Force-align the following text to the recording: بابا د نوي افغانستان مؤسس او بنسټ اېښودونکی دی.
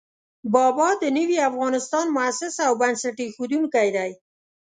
بابا 0.53 0.89
د 1.01 1.03
نوي 1.17 1.37
افغانستان 1.49 2.05
مؤسس 2.15 2.55
او 2.67 2.73
بنسټ 2.81 3.17
اېښودونکی 3.23 3.89
دی. 3.97 4.11